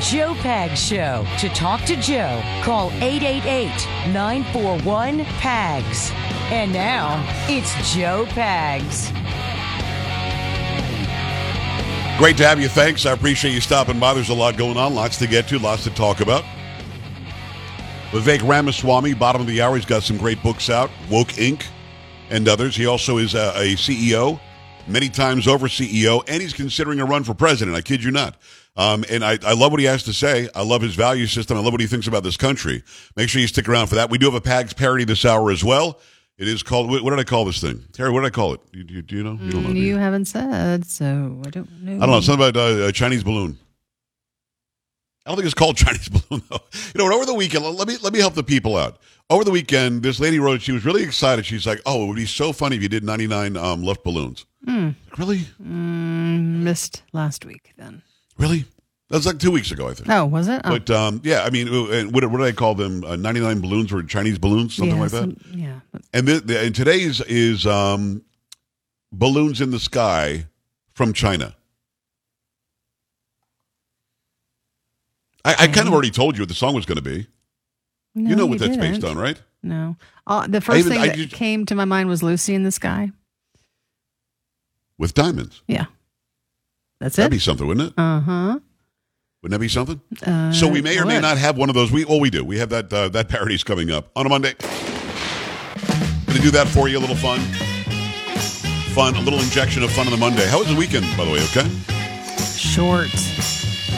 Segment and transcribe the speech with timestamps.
[0.00, 1.26] Joe Pags Show.
[1.38, 6.10] To talk to Joe, call 888 941 PAGS.
[6.50, 9.10] And now, it's Joe Pags.
[12.18, 12.68] Great to have you.
[12.68, 13.06] Thanks.
[13.06, 14.14] I appreciate you stopping by.
[14.14, 16.44] There's a lot going on, lots to get to, lots to talk about.
[18.10, 21.66] Vivek Ramaswamy, bottom of the hour, he's got some great books out, Woke Inc.
[22.30, 22.76] and others.
[22.76, 24.40] He also is a, a CEO,
[24.88, 27.76] many times over CEO, and he's considering a run for president.
[27.76, 28.36] I kid you not.
[28.76, 30.48] Um, and I, I love what he has to say.
[30.54, 31.56] I love his value system.
[31.56, 32.82] I love what he thinks about this country.
[33.16, 34.10] Make sure you stick around for that.
[34.10, 35.98] We do have a PAGS parody this hour as well.
[36.38, 37.82] It is called, what did I call this thing?
[37.94, 38.60] Terry, what did I call it?
[38.72, 39.38] Do, do, do you know?
[39.40, 39.72] You don't know.
[39.72, 39.96] do You you?
[39.96, 41.94] haven't said, so I don't know.
[41.96, 42.20] I don't know.
[42.20, 43.58] Something about uh, a Chinese balloon.
[45.24, 46.58] I don't think it's called Chinese balloon though.
[46.94, 48.98] You know, what, over the weekend, let me let me help the people out.
[49.30, 50.60] Over the weekend, this lady wrote.
[50.62, 51.44] She was really excited.
[51.46, 54.44] She's like, "Oh, it would be so funny if you did 99 um, left balloons."
[54.66, 58.02] Really, Mm, missed last week then.
[58.38, 58.64] really?
[59.08, 60.08] That was like two weeks ago, I think.
[60.10, 60.60] Oh, was it?
[60.64, 63.04] Oh, But um, yeah, I mean, uh, and what, what did I call them?
[63.04, 65.36] Uh, 99 balloons or Chinese balloons, something yeah, like that.
[65.54, 65.80] yeah.
[66.12, 68.22] And, th- and today's is um,
[69.12, 70.46] balloons in the sky
[70.94, 71.54] from China.
[75.44, 77.28] I, I kind of already told you what the song was going to be.
[78.16, 78.92] No, you know what that's didn't.
[78.94, 79.40] based on, right?
[79.62, 79.96] No.
[80.26, 82.64] Uh, the first even- thing I that just- came to my mind was Lucy in
[82.64, 83.12] the Sky.
[84.98, 85.62] With diamonds.
[85.66, 85.86] Yeah.
[87.00, 87.22] That's it.
[87.22, 87.94] That'd be something, wouldn't it?
[87.98, 88.58] Uh huh.
[89.42, 90.00] Wouldn't that be something?
[90.24, 91.92] Uh, so we may or may not have one of those.
[91.92, 92.44] We well, we do.
[92.44, 94.54] We have that uh, that parody's coming up on a Monday.
[94.54, 96.98] Going to do that for you.
[96.98, 97.38] A little fun,
[98.94, 100.46] fun, a little injection of fun on the Monday.
[100.46, 101.42] How was the weekend, by the way?
[101.44, 101.68] Okay,
[102.56, 103.06] Short.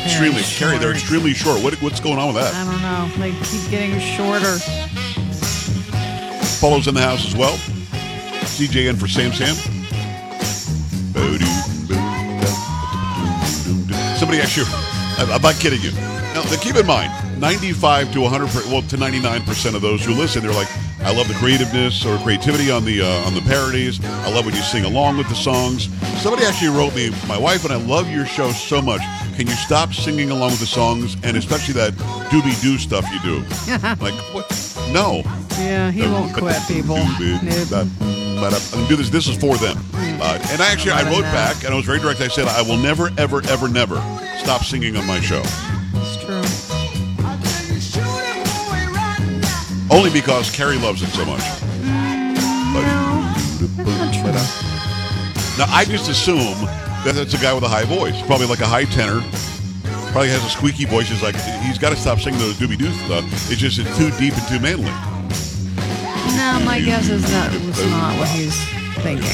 [0.05, 0.43] extremely.
[0.43, 1.63] Very Carrie, they're extremely short.
[1.63, 2.53] What, what's going on with that?
[2.55, 3.23] I don't know.
[3.23, 4.59] They keep getting shorter.
[6.61, 7.57] Polo's in the house as well.
[8.59, 9.55] CJ in for Sam Sam.
[14.29, 14.67] Somebody actually,
[15.33, 15.91] I'm not kidding you.
[16.37, 20.13] Now, keep in mind, 95 to 100, per- well, to 99 percent of those who
[20.13, 20.69] listen, they're like,
[21.01, 24.05] I love the creativeness or creativity on the uh, on the parodies.
[24.05, 25.89] I love when you sing along with the songs.
[26.21, 29.01] Somebody actually wrote me, my wife and I love your show so much.
[29.37, 31.95] Can you stop singing along with the songs and especially that
[32.29, 33.39] doobie doo stuff you do?
[34.05, 34.45] like what?
[34.93, 35.23] No.
[35.53, 36.99] Yeah, he won't quit, people.
[38.41, 39.11] But I'm gonna do this.
[39.11, 39.77] This is for them.
[40.21, 42.21] Uh, and I actually, I wrote back, and I was very direct.
[42.21, 43.97] I said, I will never, ever, ever, never
[44.39, 45.43] stop singing on my show.
[45.95, 46.43] It's true.
[49.91, 51.41] Only because Carrie loves it so much.
[55.59, 56.61] Now, I just assume
[57.05, 59.21] that that's a guy with a high voice, probably like a high tenor.
[60.13, 61.09] Probably has a squeaky voice.
[61.09, 63.25] He's like, he's got to stop singing those doobie doo stuff.
[63.51, 65.18] It's just it's too deep and too manly.
[66.49, 68.57] No, my guess is that was not what he's
[69.03, 69.29] thinking.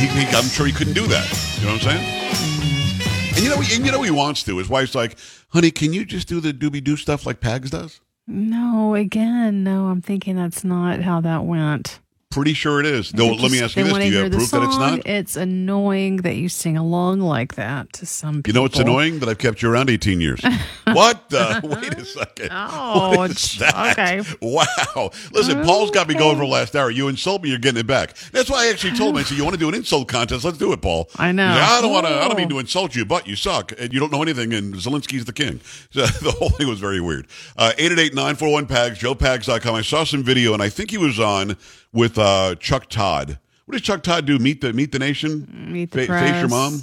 [0.00, 1.58] He, he, I'm sure he couldn't do that.
[1.60, 2.04] You know what I'm saying?
[2.04, 3.36] Mm.
[3.36, 4.58] And you know, and you know, he wants to.
[4.58, 5.16] His wife's like,
[5.50, 9.86] "Honey, can you just do the doobie doo stuff like Pags does?" No, again, no.
[9.86, 12.00] I'm thinking that's not how that went.
[12.38, 13.12] Pretty sure it is.
[13.14, 15.04] No, let me ask you this: Do you have proof that it's not?
[15.06, 18.50] It's annoying that you sing along like that to some people.
[18.50, 19.18] You know what's annoying?
[19.18, 20.40] That I've kept you around 18 years.
[20.84, 21.28] what?
[21.30, 22.50] The, wait a second.
[22.50, 23.96] That?
[23.98, 24.22] Okay.
[24.40, 25.10] Wow.
[25.32, 26.90] Listen, Paul's got me going for the last hour.
[26.90, 28.16] You insult me, you're getting it back.
[28.32, 29.16] That's why I actually told him.
[29.16, 30.44] I said, "You want to do an insult contest?
[30.44, 31.44] Let's do it, Paul." I know.
[31.48, 32.12] Like, I don't want to.
[32.14, 32.50] I don't mean Oh.
[32.50, 34.54] to insult you, but you suck and you don't know anything.
[34.54, 35.60] And Zelensky's the king.
[35.90, 37.26] So the whole thing was very weird.
[37.56, 38.98] Uh, Eight eight eight nine four one Pags.
[38.98, 39.74] JoePags.com.
[39.74, 41.56] I saw some video, and I think he was on
[41.92, 42.22] with uh,
[42.56, 43.38] Chuck Todd.
[43.66, 44.38] What does Chuck Todd do?
[44.38, 45.68] Meet the Meet the Nation.
[45.72, 46.82] Meet the Fa- Face your mom.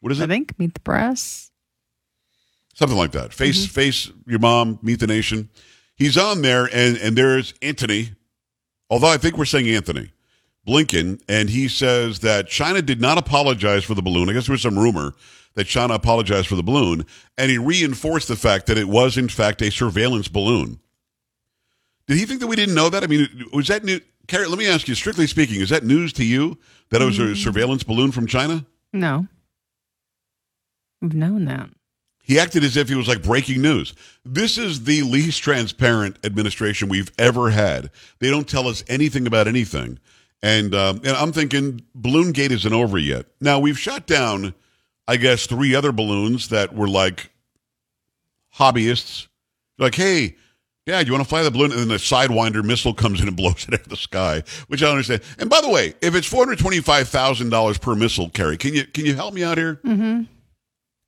[0.00, 0.24] What is it?
[0.24, 1.50] I think meet the press.
[2.74, 3.32] something like that.
[3.32, 3.72] Face Mm-hmm.
[3.72, 5.48] face your mom, meet the nation.
[5.96, 8.10] He's on there, and and there's Anthony.
[8.90, 10.10] Although I think we're saying Antony
[10.68, 14.28] Blinken, and he says that China did not apologize for the balloon.
[14.28, 15.14] I guess there was some rumor
[15.54, 17.06] that China apologized for the balloon,
[17.38, 20.78] and he reinforced the fact that it was in fact a surveillance balloon.
[22.06, 23.02] Did he think that we didn't know that?
[23.02, 23.98] I mean, was that new?
[24.28, 26.58] Carrie, let me ask you, strictly speaking, is that news to you
[26.90, 27.32] that it was Mm-hmm.
[27.32, 28.64] a surveillance balloon from China?
[28.92, 29.26] No.
[31.00, 31.70] We've known that.
[32.22, 33.94] He acted as if he was like breaking news.
[34.24, 37.90] This is the least transparent administration we've ever had.
[38.18, 40.00] They don't tell us anything about anything.
[40.42, 43.26] And, um, and I'm thinking Balloon Gate isn't over yet.
[43.40, 44.54] Now, we've shot down,
[45.06, 47.30] I guess, three other balloons that were like
[48.56, 49.28] hobbyists.
[49.78, 50.36] Like, hey,
[50.86, 51.72] Dad, you want to fly the balloon?
[51.72, 54.82] And then the Sidewinder missile comes in and blows it out of the sky, which
[54.82, 55.22] I don't understand.
[55.38, 58.72] And by the way, if it's four hundred twenty-five thousand dollars per missile, Carrie, can
[58.74, 59.76] you can you help me out here?
[59.84, 60.22] Mm-hmm.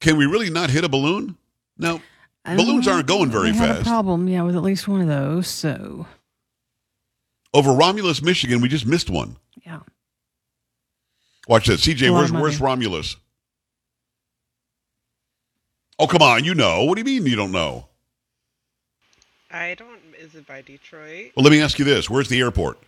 [0.01, 1.37] Can we really not hit a balloon?
[1.79, 2.01] No.
[2.45, 3.83] Balloons aren't going very fast.
[3.83, 5.49] a problem, yeah, with at least one of those.
[5.49, 6.07] So,
[7.53, 9.37] Over Romulus, Michigan, we just missed one.
[9.67, 9.81] yeah.
[11.47, 11.81] Watch that.
[11.81, 12.61] CJ, A lot where's, of where's.
[12.61, 13.17] Romulus?
[15.99, 16.45] Oh, come on.
[16.45, 16.85] You know.
[16.85, 17.88] What do you mean you don't know?
[19.51, 19.99] I don't.
[20.19, 21.33] Is it by Detroit?
[21.37, 22.11] Well, let me ask you this.
[22.11, 22.79] Where's the airport?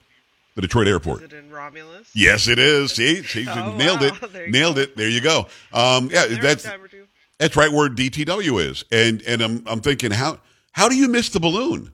[0.57, 1.23] The Detroit airport.
[1.23, 2.11] Is it in Romulus?
[2.15, 2.93] Yes, it is.
[2.93, 4.07] See, she Oh, nailed wow.
[4.09, 4.33] it.
[4.33, 4.81] There you Nailed go.
[4.83, 4.97] it.
[4.97, 5.47] There you go.
[5.73, 7.07] Um, yeah, Never that's time or two.
[7.39, 8.85] that's right where DTW is.
[8.93, 10.41] And and I'm I'm thinking how
[10.73, 11.93] how do you miss the balloon?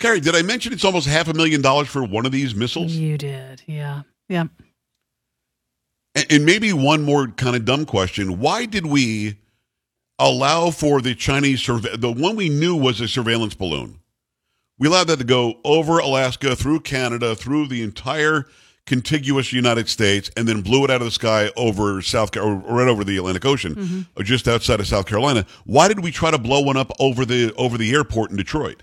[0.00, 2.92] Carrie, did I mention it's almost half a million dollars for one of these missiles?
[2.92, 3.62] You did.
[3.66, 4.02] Yeah.
[4.28, 4.46] Yeah.
[6.16, 9.38] And, and maybe one more kind of dumb question: Why did we
[10.18, 14.00] allow for the Chinese surve- the one we knew was a surveillance balloon?
[14.78, 18.46] We allowed that to go over Alaska, through Canada, through the entire
[18.86, 22.88] contiguous United States, and then blew it out of the sky over South or right
[22.88, 24.00] over the Atlantic Ocean, mm-hmm.
[24.16, 25.46] or just outside of South Carolina.
[25.64, 28.82] Why did we try to blow one up over the over the airport in Detroit?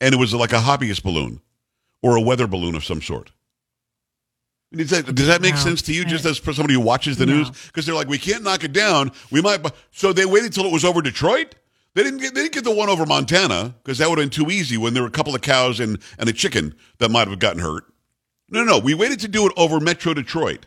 [0.00, 1.40] And it was like a hobbyist balloon
[2.02, 3.32] or a weather balloon of some sort.
[4.70, 6.30] Does that, does that make sense to you, just eh.
[6.30, 7.36] as for somebody who watches the No.
[7.36, 7.50] news?
[7.68, 9.12] Because they're like, we can't knock it down.
[9.30, 9.62] We might.
[9.62, 11.54] bu-" So they waited till it was over Detroit.
[11.94, 12.34] They didn't get.
[12.34, 14.92] They didn't get the one over Montana because that would have been too easy when
[14.94, 17.84] there were a couple of cows and and a chicken that might have gotten hurt.
[18.50, 18.78] No, no, no.
[18.78, 20.66] We waited to do it over Metro Detroit.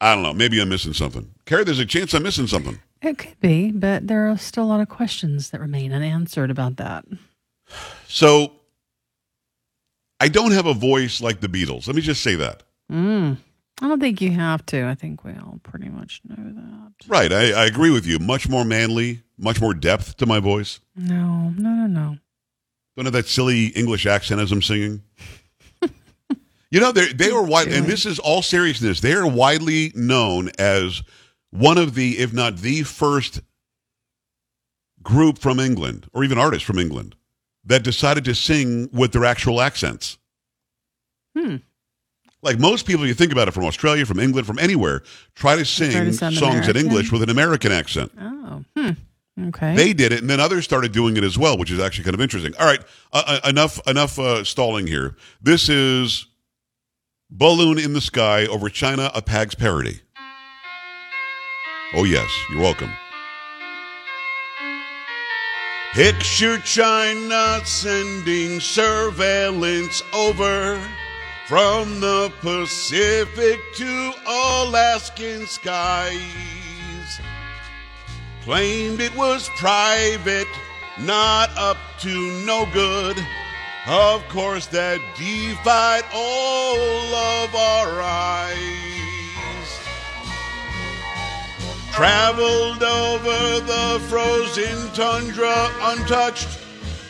[0.00, 0.32] I don't know.
[0.32, 1.32] Maybe I'm missing something.
[1.44, 2.80] Carrie, there's a chance I'm missing something.
[3.02, 6.76] It could be, but there are still a lot of questions that remain unanswered about
[6.76, 7.04] that.
[8.08, 8.52] So
[10.22, 11.88] I don't have a voice like the Beatles.
[11.88, 12.62] Let me just say that.
[12.88, 13.38] Mm.
[13.80, 14.86] I don't think you have to.
[14.86, 17.08] I think we all pretty much know that.
[17.08, 17.32] Right.
[17.32, 18.20] I, I agree with you.
[18.20, 20.78] Much more manly, much more depth to my voice.
[20.94, 22.18] No, no, no, no.
[22.94, 25.02] Don't have that silly English accent as I'm singing.
[26.70, 29.00] you know, they they are wide, and this is all seriousness.
[29.00, 31.02] They are widely known as
[31.50, 33.40] one of the, if not the first
[35.02, 37.16] group from England, or even artist from England,
[37.64, 40.18] that decided to sing with their actual accents.
[41.36, 41.56] Hmm.
[42.42, 45.02] Like most people, you think about it from Australia, from England, from anywhere,
[45.34, 48.10] try to sing to sound songs in English with an American accent.
[48.20, 48.90] Oh, hmm.
[49.48, 49.74] Okay.
[49.74, 52.14] They did it, and then others started doing it as well, which is actually kind
[52.14, 52.52] of interesting.
[52.58, 52.80] All right,
[53.12, 55.16] uh, uh, enough enough uh, stalling here.
[55.40, 56.26] This is
[57.30, 60.00] balloon in the sky over China, a Pags parody.
[61.94, 62.90] Oh yes, you're welcome.
[65.94, 70.80] Picture China sending surveillance over
[71.46, 77.20] from the Pacific to Alaskan skies
[78.42, 80.48] claimed it was private,
[80.98, 83.18] not up to no good.
[83.86, 88.91] Of course, that defied all of our eyes.
[91.92, 96.48] Traveled over the frozen tundra untouched.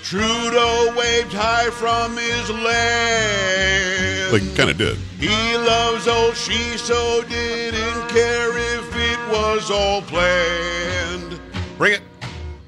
[0.02, 4.32] Trudeau waved high from his land.
[4.32, 4.99] Like, kind of did.
[5.20, 11.40] He loves old Xi, so didn't care if it was all planned.
[11.78, 12.02] Bring it.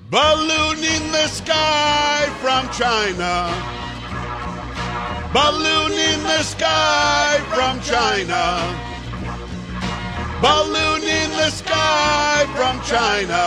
[0.08, 3.50] Balloon in the sky from China.
[5.32, 8.62] Balloon in the sky from China.
[10.40, 13.44] Balloon in sky from China.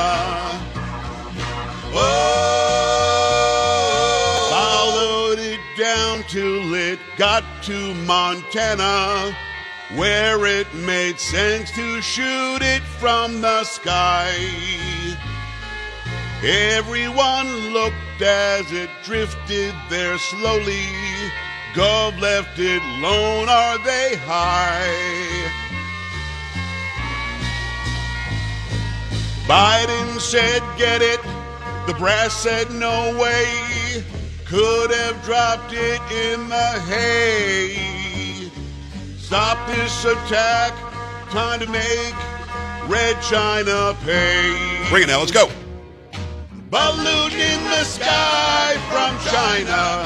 [1.94, 3.28] Oh,
[4.52, 9.36] followed it down till it got to Montana,
[9.96, 14.32] where it made sense to shoot it from the sky.
[16.44, 20.86] Everyone looked as it drifted there slowly.
[21.74, 25.37] Gov left it lone, are they high?
[29.48, 31.22] Biden said, get it.
[31.88, 34.04] The brass said, no way.
[34.46, 38.52] Could have dropped it in the hay.
[39.18, 40.74] Stop this attack.
[41.30, 42.14] Time to make
[42.90, 44.86] Red China pay.
[44.90, 45.20] Bring it now.
[45.20, 45.50] Let's go.
[46.70, 50.04] Balloon in the sky from China.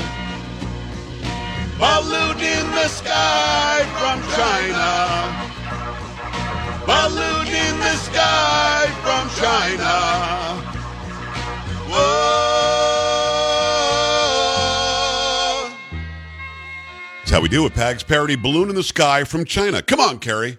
[1.80, 5.52] Balloon in the sky from China.
[6.86, 8.22] Balloon in the sky from China.
[8.22, 8.31] Whoa.
[17.32, 18.06] That's how we do it, Pags.
[18.06, 19.82] Parody Balloon in the Sky from China.
[19.82, 20.58] Come on, Carrie.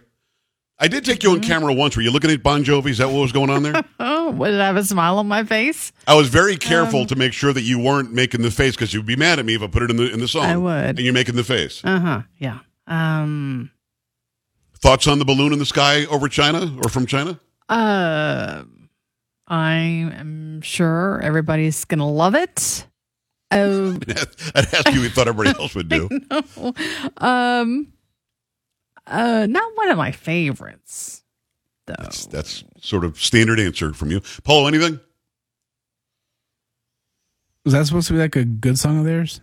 [0.78, 1.94] I did take you on camera once.
[1.94, 2.88] Were you looking at Bon Jovi?
[2.88, 3.84] Is that what was going on there?
[4.00, 5.92] oh, what, did I have a smile on my face?
[6.08, 9.06] I was very careful to make sure that you weren't making the face because you'd
[9.06, 10.44] be mad at me if I put it in the in the song.
[10.44, 10.88] I would.
[10.88, 11.82] And you're making the face.
[11.84, 12.22] Uh huh.
[12.38, 12.58] Yeah.
[12.86, 13.70] Um.
[14.80, 17.38] Thoughts on the balloon in the sky over China or from China?
[17.68, 18.64] Uh.
[19.52, 22.86] I am sure everybody's gonna love it.
[23.50, 23.98] Oh
[24.54, 25.02] I'd ask you.
[25.02, 26.08] We thought everybody else would do.
[26.30, 26.74] no.
[27.18, 27.92] Um.
[29.06, 29.46] Uh.
[29.50, 31.22] Not one of my favorites.
[31.86, 31.94] though.
[31.98, 34.22] That's, that's sort of standard answer from you.
[34.42, 34.98] Paul, anything?
[37.66, 39.40] Was that supposed to be like a good song of theirs?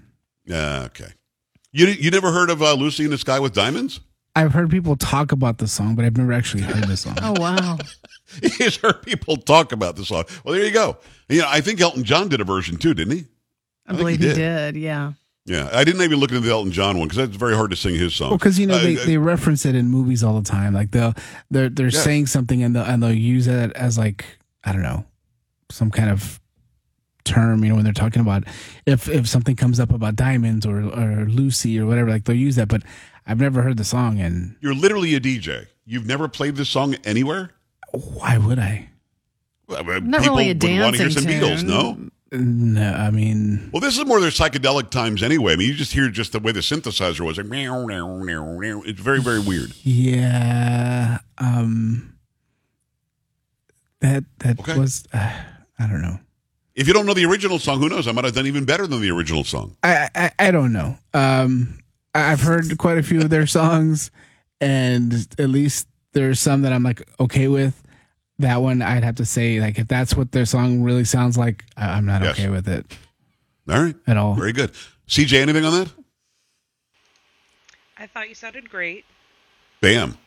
[0.52, 1.14] Uh, okay.
[1.72, 4.00] You you never heard of uh, Lucy in the Sky with Diamonds?
[4.36, 7.18] I've heard people talk about the song, but I've never actually heard the song.
[7.22, 7.78] Oh wow.
[8.58, 10.26] He's heard people talk about the song.
[10.44, 10.98] Well, there you go.
[11.28, 13.26] You know, I think Elton John did a version too, didn't he?
[13.88, 14.74] I, think believe he he did.
[14.74, 14.82] did.
[14.82, 15.14] Yeah.
[15.46, 17.76] Yeah, I didn't even look into the Elton John one because it's very hard to
[17.76, 18.30] sing his song.
[18.30, 20.74] Well, because you know Uh, they, uh, they reference it in movies all the time.
[20.76, 21.16] Like they'll
[21.50, 22.04] they're they're Yes.
[22.04, 24.26] saying something and they'll and they'll use it as like
[24.64, 25.06] I don't know
[25.72, 26.40] some kind of
[27.24, 27.64] term.
[27.64, 28.44] You know when they're talking about
[28.86, 32.56] if if something comes up about diamonds or or Lucy or whatever, like they'll use
[32.58, 32.68] that.
[32.68, 32.84] But
[33.30, 35.68] I've never heard the song, and You're literally a DJ.
[35.86, 37.52] You've never played this song anywhere.
[37.92, 38.90] why would I?
[39.68, 41.68] Well, Not people really a would want to hear some dancing Beatles, tune.
[41.68, 42.10] no?
[42.32, 45.54] No, I mean Well, this is more their psychedelic times anyway.
[45.54, 48.58] I mean, you just hear just the way the synthesizer was like, meow, meow, meow,
[48.58, 48.82] meow.
[48.84, 49.74] it's very, very weird.
[49.84, 52.14] yeah, um,
[54.02, 54.78] that that Okay.
[54.78, 55.32] was uh,
[55.80, 56.20] I don't know.
[56.76, 58.08] If you don't know the original song, who knows?
[58.08, 59.76] I might have done even better than the original song.
[59.84, 60.98] I, I I don't know.
[61.14, 61.82] Um, I-
[62.16, 64.10] I've heard quite a few of their songs,
[64.62, 67.82] and at least there's some that I'm like okay with.
[68.40, 71.66] That one I'd have to say like if that's what their song really sounds like,
[71.78, 72.40] I- I'm not Yes.
[72.40, 72.86] okay with it
[73.70, 73.96] All right.
[74.08, 74.34] at all.
[74.36, 74.72] Very good.
[75.08, 75.92] CJ, anything on that?
[77.98, 79.04] I thought you sounded great.
[79.82, 80.18] Bam.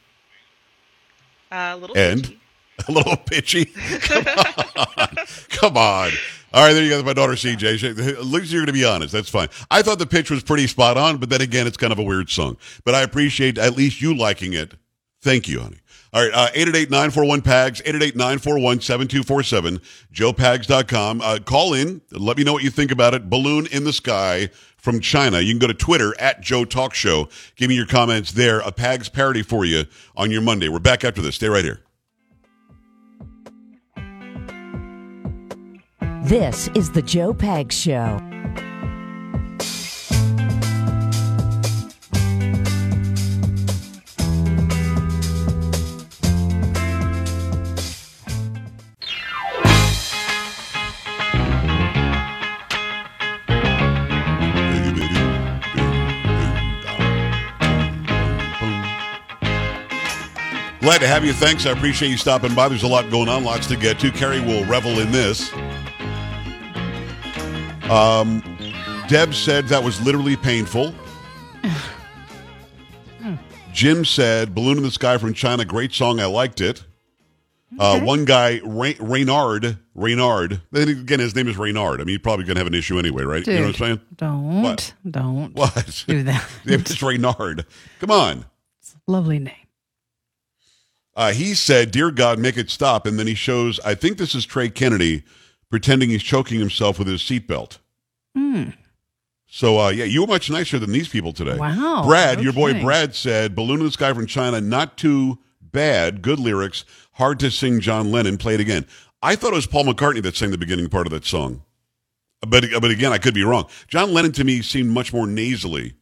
[1.50, 2.22] Uh, a little And?
[2.22, 2.38] pitchy.
[2.88, 3.64] A little pitchy.
[4.00, 5.16] Come on.
[5.50, 6.10] Come on.
[6.54, 7.02] All right, there you go.
[7.02, 8.16] My daughter CJ.
[8.16, 9.12] At least you're going to be honest.
[9.12, 9.48] That's fine.
[9.70, 12.02] I thought the pitch was pretty spot on, but then again, it's kind of a
[12.02, 12.58] weird song.
[12.84, 14.74] But I appreciate at least you liking it.
[15.22, 15.78] Thank you, honey.
[16.14, 19.80] All right, uh, 888-941-PAGS, 888-941-7247,
[20.12, 21.22] joepags.com.
[21.22, 22.02] Uh, call in.
[22.10, 23.30] Let me know what you think about it.
[23.30, 25.40] Balloon in the Sky from China.
[25.40, 27.30] You can go to Twitter at Joe Talk Show.
[27.56, 28.60] Give me your comments there.
[28.60, 30.68] A PAGS parody for you on your Monday.
[30.68, 31.36] We're back after this.
[31.36, 31.80] Stay right here.
[36.24, 38.20] This is the Joe Pag Show.
[60.80, 61.32] Glad to have you.
[61.32, 61.66] Thanks.
[61.66, 62.68] I appreciate you stopping by.
[62.68, 64.12] There's a lot going on, lots to get to.
[64.12, 65.52] Carrie will revel in this.
[67.92, 68.42] Um,
[69.08, 70.94] Deb said that was literally painful.
[73.72, 76.20] Jim said "Balloon in the Sky" from China, great song.
[76.20, 76.84] I liked it.
[77.78, 80.60] Uh, one guy, Ray- Reynard, Reynard.
[80.72, 82.00] Then again, his name is Reynard.
[82.00, 83.46] I mean, you're probably gonna have an issue anyway, right?
[83.46, 84.00] You know what I'm saying?
[84.16, 84.94] Don't What?
[85.10, 86.04] don't What?
[86.06, 86.46] do that.
[86.64, 87.64] it's Reynard.
[88.00, 88.44] Come on.
[89.06, 89.54] Lovely name.
[91.16, 93.80] Uh, he said, "Dear God, make it stop." And then he shows.
[93.80, 95.24] I think this is Trey Kennedy
[95.70, 97.78] pretending he's choking himself with his seatbelt.
[98.36, 98.70] Hmm.
[99.46, 101.56] So uh, yeah, you were much nicer than these people today.
[101.56, 102.80] Wow, Brad, no your boy.
[102.80, 107.50] Brad said, "Balloon in the Sky from China, not too bad, good lyrics, hard to
[107.50, 108.86] sing." John Lennon, play it again.
[109.22, 111.62] I thought it was Paul McCartney that sang the beginning part of that song,
[112.46, 113.66] but but again, I could be wrong.
[113.88, 115.92] John Lennon to me seemed much more nasally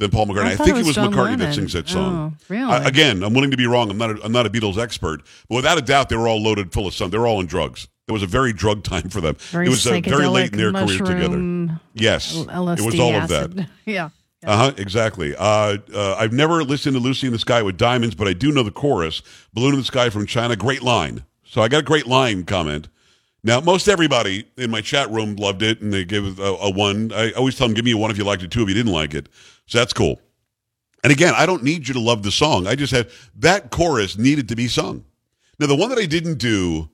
[0.00, 0.46] than Paul McCartney.
[0.46, 2.36] I, thought think it was John McCartney that sings that song.
[2.36, 2.72] Oh, really?
[2.72, 3.90] I- again, I'm willing to be wrong.
[3.90, 4.10] I'm not.
[4.10, 6.88] A, I'm not a Beatles expert, but without a doubt, they were all loaded full
[6.88, 7.10] of sun.
[7.10, 7.86] They were all on drugs.
[8.08, 9.34] It was a very drug time for them.
[9.38, 11.36] Very it was uh, very late in their career together.
[11.94, 13.52] Yes, LSD it was all of acid.
[13.54, 13.68] that.
[13.86, 14.10] Yeah.
[14.46, 14.72] Uh huh.
[14.76, 15.34] Exactly.
[15.36, 18.52] Uh, uh, I've never listened to Lucy in the Sky with Diamonds, but I do
[18.52, 19.20] know the chorus.
[19.52, 20.54] Balloon in the Sky from China.
[20.54, 21.24] Great line.
[21.44, 22.88] So I got a great line comment.
[23.42, 27.12] Now, most everybody in my chat room loved it, and they give a, a one.
[27.12, 28.74] I always tell them, give me a one if you liked it, two if you
[28.74, 29.28] didn't like it.
[29.66, 30.20] So that's cool.
[31.02, 32.66] And again, I don't need you to love the song.
[32.66, 35.04] I just had that chorus needed to be sung.
[35.58, 36.88] Now, the one that I didn't do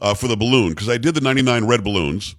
[0.00, 2.36] uh, for the balloon, because I did the 99 red balloons,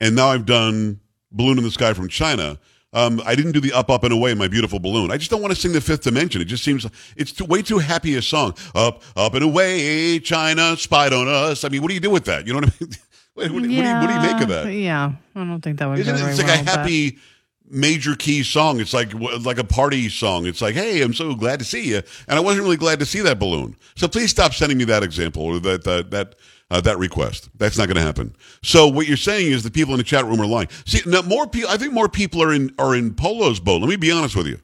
[0.00, 1.00] and now I've done
[1.32, 2.58] Balloon in the Sky from China.
[2.92, 5.10] Um, I didn't do the Up, Up, and Away, My Beautiful Balloon.
[5.10, 6.40] I just don't want to sing the fifth dimension.
[6.40, 6.86] It just seems,
[7.16, 8.54] it's too, way too happy a song.
[8.74, 11.64] Up, Up, and Away, China spied on us.
[11.64, 12.46] I mean, what do you do with that?
[12.46, 12.90] You know what I mean?
[13.36, 14.72] What, what, what do you, what do you make of that?
[14.72, 16.30] Yeah, I don't think that would Isn't go it?
[16.30, 17.18] It's like well, a but- happy
[17.70, 18.80] major key song.
[18.80, 20.46] It's like like a party song.
[20.46, 23.06] It's like, hey, I'm so glad to see you, and I wasn't really glad to
[23.06, 23.76] see that balloon.
[23.96, 26.34] So please stop sending me that example or that that that
[26.70, 27.48] uh, that request.
[27.56, 28.34] That's not going to happen.
[28.62, 30.68] So what you're saying is the people in the chat room are lying.
[30.84, 31.70] See, now more people.
[31.70, 33.80] I think more people are in are in Polo's boat.
[33.80, 34.60] Let me be honest with you.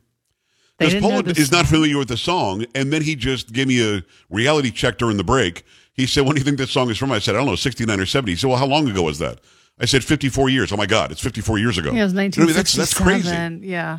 [0.78, 4.02] Because Polo is not familiar with the song, and then he just gave me a
[4.30, 5.64] reality check during the break.
[5.92, 7.54] He said, "When do you think this song is from?" I said, "I don't know,
[7.54, 9.40] 69 or 70." He said, "Well, how long ago was that?"
[9.78, 11.92] I said, "54 years." Oh my God, it's 54 years ago.
[11.92, 12.54] Yeah, it was You know what I mean?
[12.54, 13.22] That's 1967.
[13.22, 13.66] that's crazy.
[13.68, 13.98] Yeah.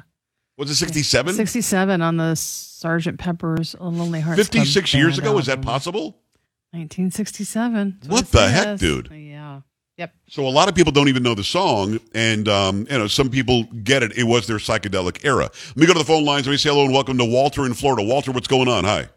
[0.58, 1.34] Was it 67?
[1.34, 4.38] 67 on the Sergeant Pepper's Lonely Hearts.
[4.50, 5.38] Club 56 years Band ago?
[5.39, 6.22] Is that possible?
[6.72, 7.98] 1967.
[8.01, 8.80] That's What the heck, says.
[8.80, 9.10] dude?
[9.12, 9.62] Yeah.
[9.98, 10.13] Yep.
[10.27, 13.30] So a lot of people don't even know the song, and um, you know some
[13.30, 14.18] people get it.
[14.18, 15.50] It was their psychedelic era.
[15.70, 16.48] Let me go to the phone lines.
[16.48, 18.01] Let me say hello and welcome to Walter in Florida.
[18.03, 18.86] Walter, what's going on?
[18.86, 19.10] Hi.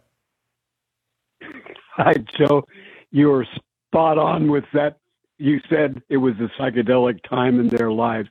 [1.96, 2.64] Hi, Joe.
[3.10, 3.46] You are
[3.88, 4.98] spot on with that.
[5.38, 8.28] You said it was a psychedelic time in their lives.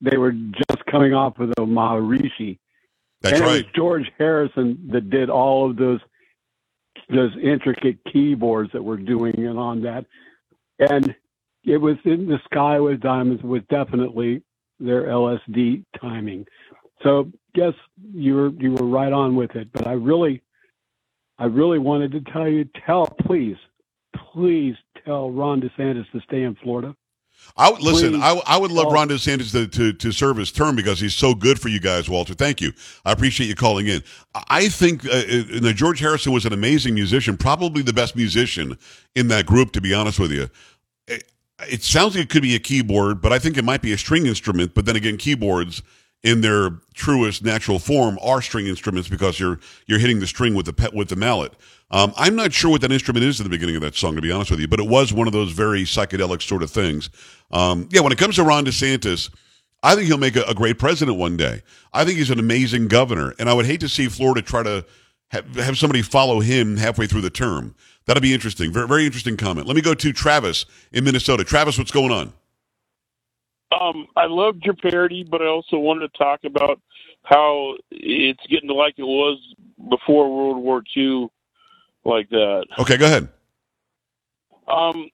[0.00, 2.58] They were just coming off of the Maharishi.
[3.22, 3.56] That's and right.
[3.56, 6.00] it was George Harrison that did all of those
[7.10, 10.06] those intricate keyboards that were doing it on that.
[10.78, 11.14] And
[11.64, 14.42] it was in the sky with diamonds was definitely
[14.78, 16.46] their LSD timing.
[17.02, 17.74] So yes,
[18.12, 19.72] you were you were right on with it.
[19.72, 20.42] But I really
[21.38, 23.56] I really wanted to tell you, tell please,
[24.32, 26.94] please tell Ron DeSantis to stay in Florida.
[27.56, 28.22] I would listen.
[28.22, 28.92] I, I would love.
[28.92, 32.08] Ron DeSantis to, to to serve his term because he's so good for you guys,
[32.08, 32.34] Walter.
[32.34, 32.72] Thank you.
[33.04, 34.02] I appreciate you calling in.
[34.48, 38.78] I think uh, uh, George Harrison was an amazing musician, probably the best musician
[39.14, 39.72] in that group.
[39.72, 40.48] To be honest with you,
[41.06, 41.30] it,
[41.70, 43.98] it sounds like it could be a keyboard, but I think it might be a
[43.98, 44.74] string instrument.
[44.74, 45.82] But then again, keyboards
[46.24, 50.66] in their truest natural form are string instruments because you're you're hitting the string with
[50.66, 51.52] the pe- with the mallet.
[51.90, 54.22] Um, I'm not sure what that instrument is at the beginning of that song, to
[54.22, 57.10] be honest with you, but it was one of those very psychedelic sort of things.
[57.52, 59.30] Um, yeah, when it comes to Ron DeSantis,
[59.82, 61.62] I think he'll make a, a great president one day.
[61.92, 64.84] I think he's an amazing governor, and I would hate to see Florida try to
[65.28, 67.74] have, have somebody follow him halfway through the term.
[68.06, 68.72] That'd be interesting.
[68.72, 69.66] Very, very interesting comment.
[69.66, 71.44] Let me go to Travis in Minnesota.
[71.44, 72.32] Travis, what's going on?
[73.80, 76.80] Um, I loved your parody, but I also wanted to talk about
[77.22, 79.38] how it's getting to like it was
[79.88, 81.28] before World War II,
[82.04, 82.66] like that.
[82.78, 83.28] Okay, go ahead.
[84.68, 85.10] Um,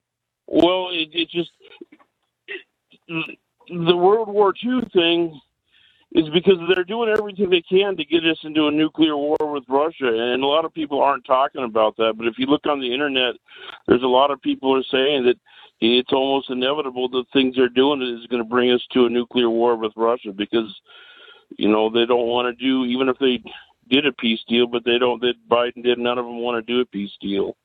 [0.46, 1.50] well, it, it just
[3.08, 5.40] the World War II thing
[6.12, 9.62] is because they're doing everything they can to get us into a nuclear war with
[9.68, 12.14] Russia, and a lot of people aren't talking about that.
[12.16, 13.34] But if you look on the internet,
[13.86, 15.36] there's a lot of people are saying that
[15.80, 19.48] it's almost inevitable that things they're doing is going to bring us to a nuclear
[19.48, 20.74] war with Russia because
[21.56, 23.42] you know they don't want to do even if they
[23.88, 25.20] did a peace deal, but they don't.
[25.20, 25.98] That Biden did.
[25.98, 27.56] None of them want to do a peace deal.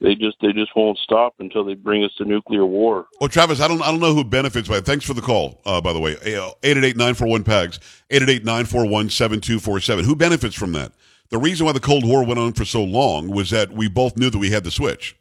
[0.00, 3.06] They just they just won't stop until they bring us to nuclear war.
[3.20, 4.86] Well, Travis, I don't, I don't know who benefits by it.
[4.86, 6.14] Thanks for the call, uh, by the way.
[6.16, 10.04] 888-941-PAGS, 888-941-7247.
[10.04, 10.92] Who benefits from that?
[11.28, 14.16] The reason why the Cold War went on for so long was that we both
[14.16, 15.16] knew that we had the switch.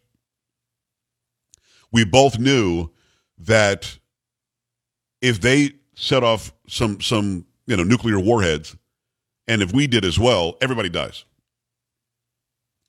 [1.92, 2.90] We both knew
[3.40, 3.98] that
[5.22, 8.76] if they set off some, some, you know, nuclear warheads,
[9.48, 11.26] and if we did as well, everybody dies.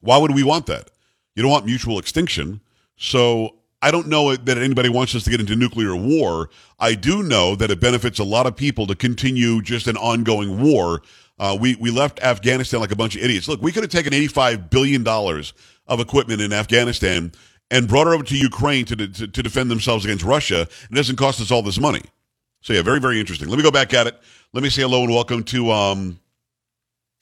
[0.01, 0.91] Why would we want that?
[1.35, 2.61] You don't want mutual extinction.
[2.97, 6.51] So I don't know that anybody wants us to get into nuclear war.
[6.79, 10.63] I do know that it benefits a lot of people to continue just an ongoing
[10.63, 11.03] war.
[11.39, 13.49] Uh, we we left Afghanistan like a bunch of idiots.
[13.49, 15.55] Look, we could have taken eighty five billion dollars
[15.87, 17.33] of equipment in Afghanistan
[17.71, 20.63] and brought it over to Ukraine to, to to defend themselves against Russia.
[20.63, 22.03] It doesn't cost us all this money.
[22.61, 23.49] So yeah, very very interesting.
[23.49, 24.19] Let me go back at it.
[24.53, 26.21] Let me say hello and welcome to um.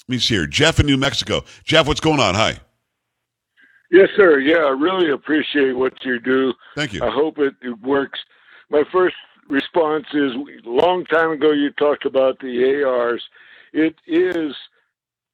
[0.09, 1.45] Let me see here, Jeff in New Mexico.
[1.65, 2.35] Jeff, what's going on?
[2.35, 2.59] Hi.
[3.91, 4.39] Yes, sir.
[4.39, 6.53] Yeah, I really appreciate what you do.
[6.75, 7.03] Thank you.
[7.03, 8.19] I hope it, it works.
[8.71, 9.17] My first
[9.49, 13.23] response is a long time ago you talked about the ARs.
[13.73, 14.55] It is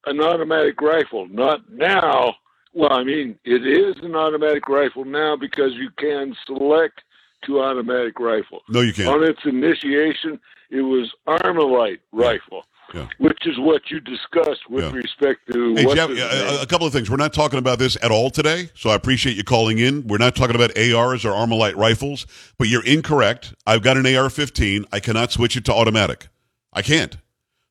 [0.05, 1.27] an automatic rifle.
[1.27, 2.35] Not now.
[2.75, 7.01] Well, I mean, it is an automatic rifle now because you can select
[7.45, 8.61] to automatic rifle.
[8.69, 9.07] No, you can't.
[9.07, 13.07] On its initiation, it was Armalite rifle, Yeah.
[13.17, 14.91] which is what you discussed with Yeah.
[14.91, 17.09] respect to Hey, what's Jeff, a, a couple of things.
[17.09, 20.05] We're not talking about this at all today, so I appreciate you calling in.
[20.07, 23.53] We're not talking about ARs or Armalite rifles, but you're incorrect.
[23.65, 24.85] I've got an AR 15.
[24.91, 26.27] I cannot switch it to automatic.
[26.73, 27.15] I can't.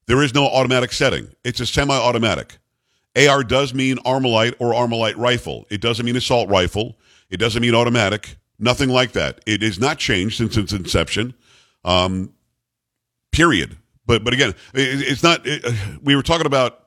[0.06, 2.56] There is no automatic setting, it's a semi automatic.
[3.16, 5.66] AR does mean Armalite or Armalite rifle.
[5.70, 6.96] It doesn't mean assault rifle.
[7.30, 8.36] It doesn't mean automatic.
[8.58, 9.40] Nothing like that.
[9.46, 11.34] It is not changed since its inception.
[11.84, 12.32] Um,
[13.32, 13.76] period.
[14.06, 15.42] But but again, it, it's not.
[15.44, 15.64] It,
[16.02, 16.80] we were talking about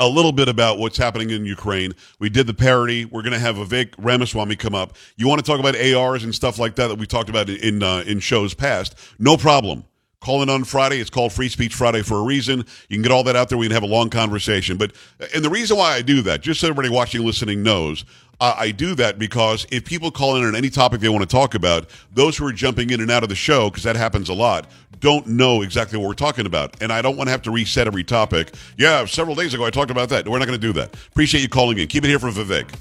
[0.00, 1.94] a little bit about what's happening in Ukraine.
[2.18, 3.04] We did the parody.
[3.04, 4.96] We're going to have Vivek Ramaswamy come up.
[5.16, 7.82] You want to talk about ARs and stuff like that that we talked about in
[7.82, 8.96] uh, in shows past?
[9.18, 9.84] No problem.
[10.22, 11.00] Call in on Friday.
[11.00, 12.58] It's called Free Speech Friday for a reason.
[12.88, 13.58] You can get all that out there.
[13.58, 14.76] We can have a long conversation.
[14.76, 14.92] But
[15.34, 18.04] and the reason why I do that, just so everybody watching, listening knows,
[18.40, 21.28] uh, I do that because if people call in on any topic they want to
[21.28, 24.28] talk about, those who are jumping in and out of the show, because that happens
[24.28, 24.68] a lot,
[25.00, 26.80] don't know exactly what we're talking about.
[26.80, 28.54] And I don't want to have to reset every topic.
[28.78, 30.28] Yeah, several days ago I talked about that.
[30.28, 30.94] We're not going to do that.
[31.08, 31.88] Appreciate you calling in.
[31.88, 32.72] Keep it here from Vivek.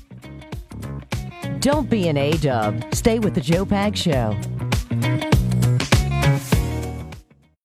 [1.60, 2.94] Don't be an A dub.
[2.94, 4.38] Stay with the Joe Pag Show.